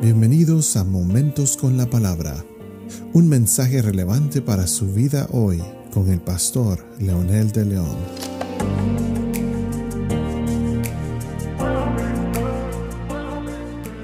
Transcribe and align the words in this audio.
Bienvenidos 0.00 0.76
a 0.76 0.84
Momentos 0.84 1.56
con 1.56 1.76
la 1.76 1.90
Palabra, 1.90 2.44
un 3.14 3.28
mensaje 3.28 3.82
relevante 3.82 4.40
para 4.40 4.68
su 4.68 4.92
vida 4.94 5.26
hoy 5.32 5.60
con 5.92 6.08
el 6.08 6.20
pastor 6.20 6.86
Leonel 7.00 7.50
de 7.50 7.64
León. 7.64 7.96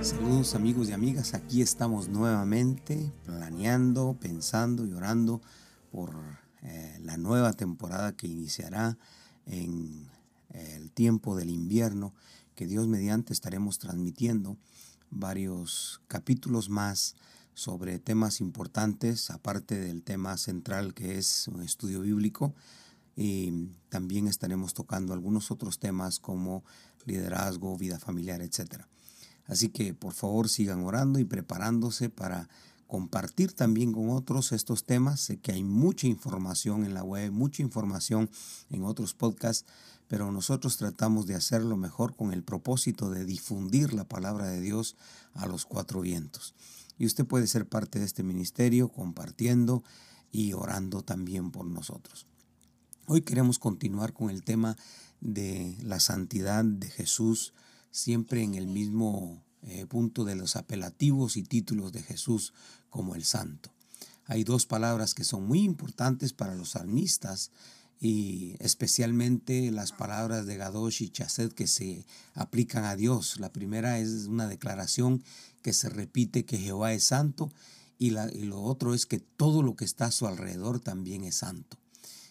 Saludos 0.00 0.54
amigos 0.54 0.88
y 0.90 0.92
amigas, 0.92 1.34
aquí 1.34 1.60
estamos 1.60 2.08
nuevamente 2.08 3.12
planeando, 3.24 4.16
pensando 4.20 4.86
y 4.86 4.92
orando 4.92 5.42
por 5.90 6.14
eh, 6.62 7.00
la 7.02 7.16
nueva 7.16 7.52
temporada 7.52 8.12
que 8.12 8.28
iniciará 8.28 8.96
en 9.44 10.08
eh, 10.50 10.76
el 10.76 10.92
tiempo 10.92 11.34
del 11.34 11.50
invierno 11.50 12.14
que 12.54 12.68
Dios 12.68 12.86
mediante 12.86 13.32
estaremos 13.32 13.80
transmitiendo 13.80 14.56
varios 15.10 16.00
capítulos 16.08 16.68
más 16.68 17.16
sobre 17.54 17.98
temas 17.98 18.40
importantes, 18.40 19.30
aparte 19.30 19.78
del 19.78 20.02
tema 20.02 20.36
central 20.36 20.94
que 20.94 21.18
es 21.18 21.48
un 21.48 21.62
estudio 21.62 22.00
bíblico. 22.00 22.54
Y 23.16 23.68
también 23.88 24.28
estaremos 24.28 24.72
tocando 24.72 25.12
algunos 25.12 25.50
otros 25.50 25.78
temas 25.78 26.18
como 26.20 26.64
liderazgo, 27.04 27.76
vida 27.76 27.98
familiar, 27.98 28.40
etc. 28.40 28.84
Así 29.46 29.68
que 29.68 29.94
por 29.94 30.14
favor 30.14 30.48
sigan 30.48 30.84
orando 30.84 31.18
y 31.18 31.24
preparándose 31.24 32.08
para 32.08 32.48
compartir 32.86 33.52
también 33.52 33.92
con 33.92 34.10
otros 34.10 34.52
estos 34.52 34.84
temas. 34.84 35.20
Sé 35.20 35.38
que 35.38 35.52
hay 35.52 35.64
mucha 35.64 36.06
información 36.06 36.84
en 36.84 36.94
la 36.94 37.04
web, 37.04 37.30
mucha 37.30 37.62
información 37.62 38.30
en 38.70 38.84
otros 38.84 39.14
podcasts, 39.14 39.64
pero 40.10 40.32
nosotros 40.32 40.76
tratamos 40.76 41.26
de 41.26 41.36
hacerlo 41.36 41.76
mejor 41.76 42.16
con 42.16 42.32
el 42.32 42.42
propósito 42.42 43.10
de 43.10 43.24
difundir 43.24 43.94
la 43.94 44.02
palabra 44.02 44.48
de 44.48 44.60
Dios 44.60 44.96
a 45.34 45.46
los 45.46 45.66
cuatro 45.66 46.00
vientos. 46.00 46.52
Y 46.98 47.06
usted 47.06 47.24
puede 47.24 47.46
ser 47.46 47.68
parte 47.68 48.00
de 48.00 48.06
este 48.06 48.24
ministerio 48.24 48.88
compartiendo 48.88 49.84
y 50.32 50.52
orando 50.52 51.02
también 51.02 51.52
por 51.52 51.64
nosotros. 51.64 52.26
Hoy 53.06 53.22
queremos 53.22 53.60
continuar 53.60 54.12
con 54.12 54.30
el 54.30 54.42
tema 54.42 54.76
de 55.20 55.78
la 55.80 56.00
santidad 56.00 56.64
de 56.64 56.90
Jesús, 56.90 57.54
siempre 57.92 58.42
en 58.42 58.56
el 58.56 58.66
mismo 58.66 59.44
eh, 59.62 59.86
punto 59.86 60.24
de 60.24 60.34
los 60.34 60.56
apelativos 60.56 61.36
y 61.36 61.44
títulos 61.44 61.92
de 61.92 62.02
Jesús 62.02 62.52
como 62.88 63.14
el 63.14 63.22
santo. 63.22 63.70
Hay 64.26 64.42
dos 64.42 64.66
palabras 64.66 65.14
que 65.14 65.22
son 65.22 65.46
muy 65.46 65.60
importantes 65.60 66.32
para 66.32 66.56
los 66.56 66.70
salmistas 66.70 67.52
y 68.00 68.56
especialmente 68.60 69.70
las 69.70 69.92
palabras 69.92 70.46
de 70.46 70.56
Gadosh 70.56 71.02
y 71.02 71.10
Chasset 71.10 71.52
que 71.52 71.66
se 71.66 72.06
aplican 72.34 72.84
a 72.84 72.96
Dios. 72.96 73.38
La 73.38 73.52
primera 73.52 73.98
es 73.98 74.26
una 74.26 74.48
declaración 74.48 75.22
que 75.60 75.74
se 75.74 75.90
repite 75.90 76.46
que 76.46 76.56
Jehová 76.56 76.94
es 76.94 77.04
santo 77.04 77.52
y, 77.98 78.10
la, 78.10 78.32
y 78.32 78.44
lo 78.44 78.62
otro 78.62 78.94
es 78.94 79.04
que 79.04 79.20
todo 79.20 79.62
lo 79.62 79.76
que 79.76 79.84
está 79.84 80.06
a 80.06 80.12
su 80.12 80.26
alrededor 80.26 80.80
también 80.80 81.24
es 81.24 81.36
santo. 81.36 81.76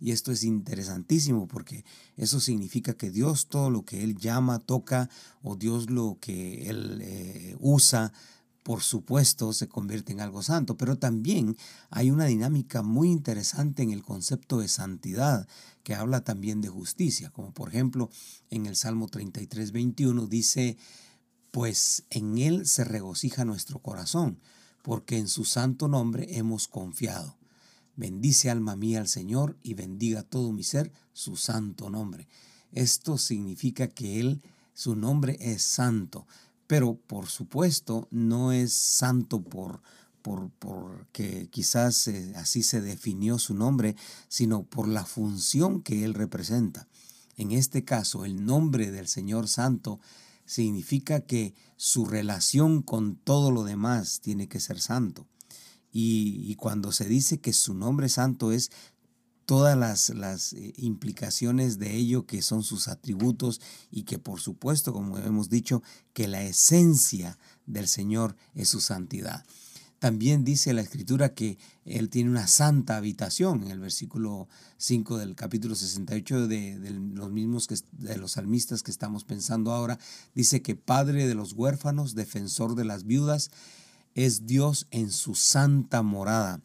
Y 0.00 0.12
esto 0.12 0.32
es 0.32 0.44
interesantísimo 0.44 1.46
porque 1.46 1.84
eso 2.16 2.40
significa 2.40 2.94
que 2.94 3.10
Dios 3.10 3.48
todo 3.48 3.68
lo 3.68 3.84
que 3.84 4.02
Él 4.02 4.16
llama, 4.16 4.58
toca 4.60 5.10
o 5.42 5.56
Dios 5.56 5.90
lo 5.90 6.16
que 6.18 6.70
Él 6.70 7.00
eh, 7.02 7.56
usa 7.60 8.14
por 8.62 8.82
supuesto, 8.82 9.52
se 9.52 9.68
convierte 9.68 10.12
en 10.12 10.20
algo 10.20 10.42
santo, 10.42 10.76
pero 10.76 10.98
también 10.98 11.56
hay 11.88 12.10
una 12.10 12.26
dinámica 12.26 12.82
muy 12.82 13.10
interesante 13.10 13.82
en 13.82 13.90
el 13.90 14.02
concepto 14.02 14.60
de 14.60 14.68
santidad, 14.68 15.48
que 15.82 15.94
habla 15.94 16.24
también 16.24 16.60
de 16.60 16.68
justicia, 16.68 17.30
como 17.30 17.52
por 17.52 17.70
ejemplo 17.70 18.10
en 18.50 18.66
el 18.66 18.76
Salmo 18.76 19.08
33, 19.08 19.72
21 19.72 20.26
dice, 20.26 20.76
pues 21.50 22.04
en 22.10 22.36
Él 22.38 22.66
se 22.66 22.84
regocija 22.84 23.46
nuestro 23.46 23.78
corazón, 23.78 24.38
porque 24.82 25.16
en 25.16 25.28
su 25.28 25.44
santo 25.44 25.88
nombre 25.88 26.36
hemos 26.36 26.68
confiado. 26.68 27.38
Bendice 27.96 28.50
alma 28.50 28.76
mía 28.76 29.00
al 29.00 29.08
Señor 29.08 29.58
y 29.62 29.74
bendiga 29.74 30.22
todo 30.22 30.52
mi 30.52 30.64
ser 30.64 30.92
su 31.12 31.36
santo 31.36 31.90
nombre. 31.90 32.28
Esto 32.72 33.18
significa 33.18 33.88
que 33.88 34.20
Él, 34.20 34.42
su 34.74 34.96
nombre 34.96 35.36
es 35.40 35.62
santo 35.62 36.26
pero 36.70 36.94
por 36.94 37.26
supuesto 37.26 38.06
no 38.12 38.52
es 38.52 38.72
santo 38.72 39.42
por 39.42 39.82
porque 40.22 41.48
quizás 41.50 42.06
eh, 42.06 42.32
así 42.36 42.62
se 42.62 42.80
definió 42.80 43.40
su 43.40 43.54
nombre, 43.54 43.96
sino 44.28 44.62
por 44.62 44.86
la 44.86 45.04
función 45.04 45.82
que 45.82 46.04
él 46.04 46.14
representa. 46.14 46.86
En 47.36 47.50
este 47.50 47.84
caso, 47.84 48.24
el 48.24 48.44
nombre 48.44 48.92
del 48.92 49.08
Señor 49.08 49.48
Santo 49.48 49.98
significa 50.44 51.18
que 51.18 51.54
su 51.76 52.04
relación 52.04 52.82
con 52.82 53.16
todo 53.16 53.50
lo 53.50 53.64
demás 53.64 54.20
tiene 54.20 54.46
que 54.46 54.60
ser 54.60 54.78
santo. 54.78 55.26
Y, 55.90 56.54
cuando 56.54 56.92
se 56.92 57.06
dice 57.06 57.40
que 57.40 57.52
su 57.52 57.74
nombre 57.74 58.08
santo 58.08 58.52
es 58.52 58.70
todas 59.50 59.76
las, 59.76 60.10
las, 60.10 60.52
eh, 60.52 60.74
implicaciones 60.76 61.80
de 61.80 61.96
ello 61.96 62.24
que 62.24 62.40
son 62.40 62.62
sus 62.62 62.86
atributos 62.86 63.60
y 63.90 64.04
que 64.04 64.16
por 64.16 64.38
supuesto, 64.38 64.92
como 64.92 65.18
hemos 65.18 65.50
dicho, 65.50 65.82
que 66.12 66.28
la 66.28 66.44
esencia 66.44 67.36
del 67.66 67.88
Señor 67.88 68.36
es 68.54 68.68
su 68.68 68.80
santidad. 68.80 69.44
También 69.98 70.44
dice 70.44 70.72
la 70.72 70.82
escritura 70.82 71.34
que 71.34 71.58
Él 71.84 72.10
tiene 72.10 72.30
una 72.30 72.46
santa 72.46 72.96
habitación. 72.96 73.64
En 73.64 73.72
el 73.72 73.80
versículo 73.80 74.46
5 74.76 75.18
del 75.18 75.34
capítulo 75.34 75.74
68 75.74 76.46
de, 76.46 76.78
de, 76.78 76.90
los 76.90 77.32
mismos 77.32 77.66
que, 77.66 77.74
de 77.90 78.18
los 78.18 78.30
salmistas 78.30 78.84
que 78.84 78.92
estamos 78.92 79.24
pensando 79.24 79.72
ahora, 79.72 79.98
dice 80.32 80.62
que 80.62 80.76
Padre 80.76 81.26
de 81.26 81.34
los 81.34 81.54
huérfanos, 81.54 82.14
defensor 82.14 82.76
de 82.76 82.84
las 82.84 83.02
viudas, 83.02 83.50
es 84.14 84.46
Dios 84.46 84.86
en 84.92 85.10
su 85.10 85.34
santa 85.34 86.02
morada 86.02 86.62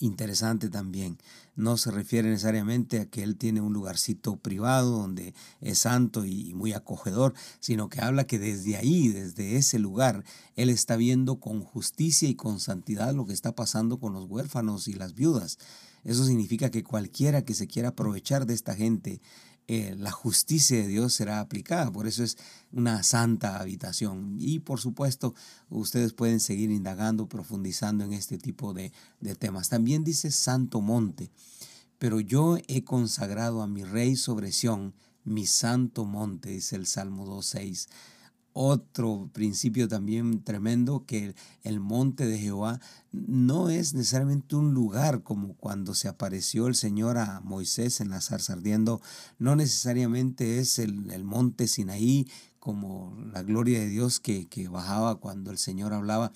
interesante 0.00 0.68
también. 0.68 1.18
No 1.54 1.76
se 1.76 1.90
refiere 1.90 2.28
necesariamente 2.28 3.00
a 3.00 3.06
que 3.06 3.22
él 3.22 3.36
tiene 3.36 3.60
un 3.60 3.72
lugarcito 3.72 4.36
privado 4.36 4.90
donde 4.98 5.34
es 5.60 5.78
santo 5.78 6.24
y 6.24 6.52
muy 6.54 6.72
acogedor, 6.72 7.34
sino 7.60 7.88
que 7.88 8.00
habla 8.00 8.26
que 8.26 8.38
desde 8.38 8.76
ahí, 8.76 9.08
desde 9.08 9.56
ese 9.56 9.78
lugar, 9.78 10.24
él 10.56 10.70
está 10.70 10.96
viendo 10.96 11.38
con 11.38 11.60
justicia 11.60 12.28
y 12.28 12.34
con 12.34 12.60
santidad 12.60 13.14
lo 13.14 13.26
que 13.26 13.34
está 13.34 13.54
pasando 13.54 14.00
con 14.00 14.12
los 14.12 14.24
huérfanos 14.24 14.88
y 14.88 14.94
las 14.94 15.14
viudas. 15.14 15.58
Eso 16.02 16.24
significa 16.24 16.70
que 16.70 16.82
cualquiera 16.82 17.44
que 17.44 17.54
se 17.54 17.66
quiera 17.66 17.90
aprovechar 17.90 18.46
de 18.46 18.54
esta 18.54 18.74
gente, 18.74 19.20
eh, 19.72 19.94
la 19.96 20.10
justicia 20.10 20.78
de 20.78 20.88
Dios 20.88 21.14
será 21.14 21.38
aplicada. 21.38 21.92
Por 21.92 22.08
eso 22.08 22.24
es 22.24 22.36
una 22.72 23.04
santa 23.04 23.60
habitación. 23.60 24.34
Y 24.40 24.58
por 24.58 24.80
supuesto, 24.80 25.32
ustedes 25.68 26.12
pueden 26.12 26.40
seguir 26.40 26.72
indagando, 26.72 27.28
profundizando 27.28 28.02
en 28.02 28.12
este 28.12 28.36
tipo 28.36 28.74
de, 28.74 28.90
de 29.20 29.36
temas. 29.36 29.68
También 29.68 30.02
dice 30.02 30.32
santo 30.32 30.80
monte. 30.80 31.30
Pero 32.00 32.18
yo 32.18 32.58
he 32.66 32.82
consagrado 32.82 33.62
a 33.62 33.68
mi 33.68 33.84
rey 33.84 34.16
sobre 34.16 34.50
Sión, 34.50 34.92
mi 35.22 35.46
santo 35.46 36.04
monte, 36.04 36.48
dice 36.48 36.74
el 36.74 36.86
Salmo 36.86 37.24
2.6 37.24 37.86
otro 38.62 39.30
principio 39.32 39.88
también 39.88 40.44
tremendo 40.44 41.06
que 41.06 41.34
el 41.62 41.80
monte 41.80 42.26
de 42.26 42.38
Jehová 42.38 42.78
no 43.10 43.70
es 43.70 43.94
necesariamente 43.94 44.54
un 44.54 44.74
lugar 44.74 45.22
como 45.22 45.54
cuando 45.54 45.94
se 45.94 46.08
apareció 46.08 46.66
el 46.66 46.74
Señor 46.74 47.16
a 47.16 47.40
Moisés 47.40 48.02
en 48.02 48.10
la 48.10 48.20
zarza 48.20 48.52
ardiendo, 48.52 49.00
no 49.38 49.56
necesariamente 49.56 50.58
es 50.58 50.78
el, 50.78 51.24
monte 51.24 51.68
Sinaí 51.68 52.28
como 52.58 53.16
la 53.32 53.42
gloria 53.42 53.80
de 53.80 53.88
Dios 53.88 54.20
que, 54.20 54.46
bajaba 54.70 55.14
cuando 55.14 55.50
el 55.50 55.56
Señor 55.56 55.94
hablaba, 55.94 56.30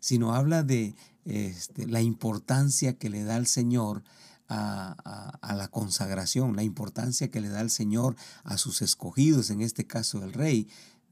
sino 0.00 0.34
habla 0.34 0.62
de 0.62 0.94
este, 1.26 1.86
la 1.86 2.00
importancia 2.00 2.96
que 2.96 3.10
le 3.10 3.24
da 3.24 3.36
el 3.36 3.46
Señor 3.46 4.04
a, 4.48 5.36
a, 5.42 5.54
la 5.54 5.68
consagración, 5.68 6.56
la 6.56 6.62
importancia 6.62 7.30
que 7.30 7.42
le 7.42 7.50
da 7.50 7.60
el 7.60 7.68
Señor 7.68 8.16
a 8.42 8.56
sus 8.56 8.80
escogidos, 8.80 9.50
en 9.50 9.60
este 9.60 9.86
caso 9.86 10.24
el 10.24 10.32
rey, 10.32 10.66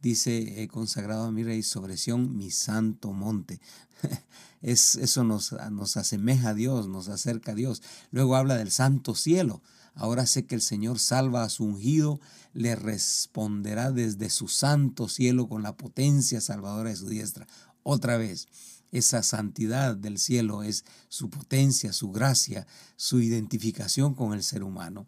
dice, 0.06 0.62
he 0.62 0.68
consagrado 0.68 1.24
a 1.24 1.32
mi 1.32 1.42
rey 1.42 1.62
sobre 1.62 1.96
Sión, 1.96 2.36
mi 2.36 2.50
santo 2.50 3.12
monte. 3.12 3.60
es, 4.62 4.94
eso 4.94 5.24
nos, 5.24 5.52
nos 5.70 5.96
asemeja 5.96 6.50
a 6.50 6.54
Dios, 6.54 6.88
nos 6.88 7.08
acerca 7.08 7.52
a 7.52 7.54
Dios. 7.54 7.82
Luego 8.10 8.36
habla 8.36 8.56
del 8.56 8.70
santo 8.70 9.14
cielo. 9.14 9.62
Ahora 9.94 10.26
sé 10.26 10.46
que 10.46 10.54
el 10.54 10.62
Señor 10.62 10.98
salva 10.98 11.42
a 11.42 11.48
su 11.48 11.64
ungido, 11.64 12.20
le 12.52 12.76
responderá 12.76 13.90
desde 13.90 14.30
su 14.30 14.46
santo 14.46 15.08
cielo 15.08 15.48
con 15.48 15.62
la 15.62 15.76
potencia 15.76 16.40
salvadora 16.40 16.90
de 16.90 16.96
su 16.96 17.08
diestra. 17.08 17.46
Otra 17.82 18.16
vez, 18.16 18.48
esa 18.92 19.22
santidad 19.22 19.96
del 19.96 20.18
cielo 20.18 20.62
es 20.62 20.84
su 21.08 21.30
potencia, 21.30 21.92
su 21.92 22.12
gracia, 22.12 22.66
su 22.96 23.20
identificación 23.20 24.14
con 24.14 24.34
el 24.34 24.42
ser 24.42 24.62
humano. 24.62 25.06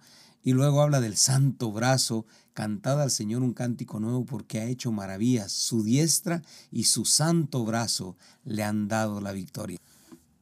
Y 0.49 0.55
luego 0.55 0.81
habla 0.81 1.03
del 1.03 1.19
santo 1.19 1.73
brazo, 1.73 2.25
cantad 2.55 3.03
al 3.03 3.11
Señor 3.11 3.43
un 3.43 3.53
cántico 3.53 4.01
nuevo 4.01 4.25
porque 4.25 4.61
ha 4.61 4.65
hecho 4.65 4.91
maravillas. 4.91 5.53
Su 5.53 5.83
diestra 5.83 6.43
y 6.71 6.85
su 6.85 7.05
santo 7.05 7.67
brazo 7.67 8.17
le 8.45 8.63
han 8.63 8.89
dado 8.89 9.21
la 9.21 9.33
victoria. 9.33 9.77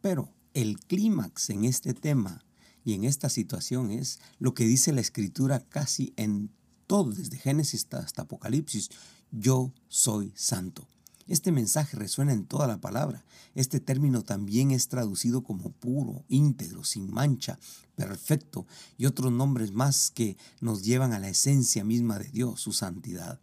Pero 0.00 0.32
el 0.54 0.78
clímax 0.78 1.50
en 1.50 1.64
este 1.64 1.92
tema 1.92 2.44
y 2.84 2.92
en 2.92 3.02
esta 3.02 3.28
situación 3.28 3.90
es 3.90 4.20
lo 4.38 4.54
que 4.54 4.64
dice 4.64 4.92
la 4.92 5.00
escritura 5.00 5.58
casi 5.58 6.12
en 6.14 6.52
todo, 6.86 7.10
desde 7.10 7.38
Génesis 7.38 7.88
hasta 7.90 8.22
Apocalipsis. 8.22 8.90
Yo 9.32 9.72
soy 9.88 10.32
santo. 10.36 10.86
Este 11.26 11.50
mensaje 11.50 11.96
resuena 11.96 12.32
en 12.32 12.44
toda 12.44 12.66
la 12.66 12.80
palabra. 12.80 13.24
Este 13.54 13.80
término 13.80 14.22
también 14.22 14.70
es 14.70 14.88
traducido 14.88 15.42
como 15.42 15.70
puro, 15.70 16.24
íntegro, 16.28 16.84
sin 16.84 17.12
mancha, 17.12 17.58
perfecto 17.96 18.66
y 18.96 19.06
otros 19.06 19.32
nombres 19.32 19.72
más 19.72 20.10
que 20.10 20.36
nos 20.60 20.84
llevan 20.84 21.12
a 21.12 21.18
la 21.18 21.28
esencia 21.28 21.84
misma 21.84 22.18
de 22.18 22.28
Dios, 22.28 22.60
su 22.60 22.72
santidad. 22.72 23.40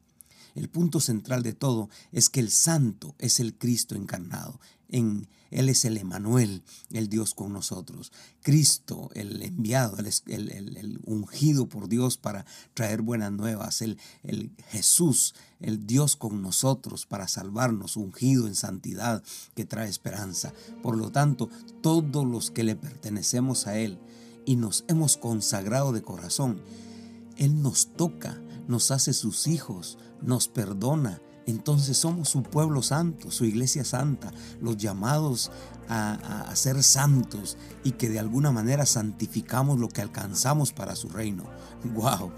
El 0.56 0.70
punto 0.70 1.00
central 1.00 1.44
de 1.44 1.54
todo 1.54 1.90
es 2.12 2.30
que 2.30 2.40
el 2.40 2.52
santo 2.52 3.16
es 3.20 3.40
el 3.40 3.56
Cristo 3.58 3.96
encarnado. 3.96 4.60
En 4.90 5.28
él 5.54 5.70
es 5.70 5.86
el 5.86 5.98
Emanuel, 5.98 6.64
el 6.92 7.10
Dios 7.10 7.36
con 7.36 7.54
nosotros. 7.54 8.12
Cristo, 8.42 9.12
el 9.14 9.42
enviado, 9.44 9.98
el, 9.98 11.00
ungido 11.06 11.70
por 11.70 11.88
Dios 11.88 12.18
para 12.18 12.46
traer 12.74 13.04
buenas 13.04 13.32
nuevas. 13.32 13.84
El, 13.84 14.00
el 14.24 14.52
Jesús, 14.70 15.36
el 15.60 15.86
Dios 15.86 16.16
con 16.16 16.42
nosotros 16.42 17.06
para 17.06 17.28
salvarnos, 17.28 17.98
ungido 17.98 18.48
en 18.48 18.56
santidad 18.56 19.24
que 19.54 19.66
trae 19.66 19.90
esperanza. 19.90 20.54
Por 20.82 20.98
lo 20.98 21.12
tanto, 21.12 21.50
todos 21.82 22.26
los 22.26 22.50
que 22.50 22.64
le 22.64 22.76
pertenecemos 22.76 23.68
a 23.68 23.78
Él 23.78 24.00
y 24.46 24.56
nos 24.56 24.86
hemos 24.88 25.18
consagrado 25.18 25.92
de 25.92 26.02
corazón, 26.02 26.62
Él 27.38 27.62
nos 27.62 27.94
toca, 27.94 28.42
nos 28.68 28.90
hace 28.90 29.14
sus 29.14 29.46
hijos, 29.46 30.00
nos 30.24 30.48
perdona. 30.48 31.22
Entonces 31.46 31.98
somos 31.98 32.30
su 32.30 32.42
pueblo 32.42 32.81
santo, 32.81 33.30
su 33.30 33.46
iglesia 33.46 33.84
santa, 33.84 34.31
los 34.62 34.78
llamados 34.78 35.52
a, 35.90 36.50
ser 36.56 36.81
santos 36.84 37.58
y 37.84 37.92
que 37.92 38.10
de 38.10 38.20
alguna 38.20 38.52
manera 38.52 38.86
santificamos 38.86 39.80
lo 39.80 39.90
que 39.90 40.02
alcanzamos 40.02 40.72
para 40.72 40.96
su 40.96 41.10
reino. 41.10 41.44
¡Wow! 41.94 42.31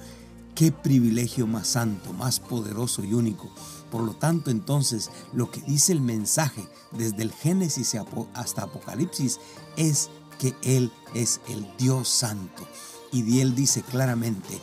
¡Qué 0.55 0.71
privilegio 0.71 1.45
más 1.45 1.67
santo, 1.67 2.13
más 2.13 2.39
poderoso 2.39 3.03
y 3.03 3.13
único! 3.13 3.49
Por 3.91 4.03
lo 4.03 4.13
tanto, 4.13 4.49
entonces, 4.49 5.11
lo 5.33 5.51
que 5.51 5.61
dice 5.61 5.91
el 5.91 6.01
mensaje 6.01 6.67
desde 6.91 7.21
el 7.21 7.31
Génesis 7.31 7.95
hasta 8.33 8.63
Apocalipsis 8.63 9.39
es 9.77 10.09
que 10.39 10.55
Él 10.63 10.91
es 11.13 11.39
el 11.47 11.67
Dios 11.77 12.09
santo. 12.09 12.65
Y 13.11 13.39
Él 13.39 13.53
dice 13.53 13.83
claramente, 13.83 14.59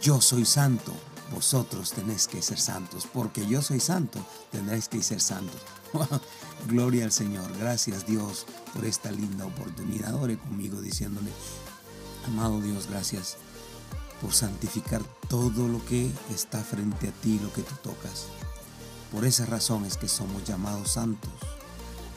yo 0.00 0.20
soy 0.20 0.44
santo 0.44 0.94
vosotros 1.40 1.92
tenéis 1.92 2.28
que 2.28 2.42
ser 2.42 2.60
santos, 2.60 3.08
porque 3.10 3.46
yo 3.46 3.62
soy 3.62 3.80
santo, 3.80 4.18
tendréis 4.52 4.90
que 4.90 5.02
ser 5.02 5.22
santos. 5.22 5.58
Gloria 6.68 7.06
al 7.06 7.12
Señor, 7.12 7.50
gracias 7.56 8.06
Dios 8.06 8.44
por 8.74 8.84
esta 8.84 9.10
linda 9.10 9.46
oportunidad. 9.46 10.14
Ore 10.16 10.36
conmigo 10.36 10.82
diciéndole, 10.82 11.30
amado 12.26 12.60
Dios, 12.60 12.88
gracias 12.90 13.38
por 14.20 14.34
santificar 14.34 15.02
todo 15.30 15.66
lo 15.66 15.82
que 15.86 16.12
está 16.30 16.62
frente 16.62 17.08
a 17.08 17.12
ti, 17.12 17.38
lo 17.38 17.50
que 17.54 17.62
tú 17.62 17.74
tocas. 17.82 18.26
Por 19.10 19.24
esa 19.24 19.46
razón 19.46 19.86
es 19.86 19.96
que 19.96 20.08
somos 20.08 20.44
llamados 20.44 20.90
santos, 20.90 21.32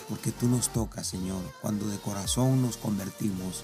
porque 0.10 0.34
tú 0.34 0.50
nos 0.50 0.68
tocas, 0.74 1.08
Señor, 1.08 1.42
cuando 1.62 1.88
de 1.88 1.98
corazón 1.98 2.62
nos 2.62 2.76
convertimos, 2.76 3.64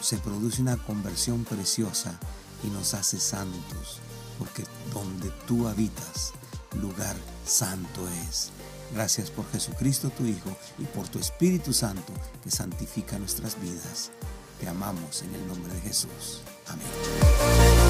se 0.00 0.18
produce 0.18 0.62
una 0.62 0.76
conversión 0.76 1.42
preciosa 1.42 2.20
y 2.62 2.68
nos 2.68 2.94
hace 2.94 3.18
santos 3.18 3.98
porque 4.40 4.64
donde 4.92 5.30
tú 5.46 5.68
habitas, 5.68 6.32
lugar 6.80 7.14
santo 7.46 8.08
es. 8.28 8.50
Gracias 8.92 9.30
por 9.30 9.48
Jesucristo 9.52 10.10
tu 10.10 10.24
Hijo 10.24 10.56
y 10.78 10.84
por 10.84 11.06
tu 11.06 11.20
Espíritu 11.20 11.72
Santo 11.72 12.12
que 12.42 12.50
santifica 12.50 13.18
nuestras 13.18 13.60
vidas. 13.60 14.10
Te 14.58 14.68
amamos 14.68 15.22
en 15.22 15.34
el 15.34 15.46
nombre 15.46 15.72
de 15.74 15.80
Jesús. 15.82 16.40
Amén. 16.66 17.89